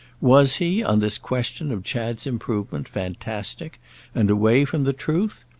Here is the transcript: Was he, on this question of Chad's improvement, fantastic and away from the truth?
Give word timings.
Was 0.19 0.55
he, 0.55 0.83
on 0.83 0.97
this 0.97 1.19
question 1.19 1.71
of 1.71 1.83
Chad's 1.83 2.25
improvement, 2.25 2.87
fantastic 2.89 3.79
and 4.15 4.31
away 4.31 4.65
from 4.65 4.83
the 4.83 4.93
truth? 4.93 5.45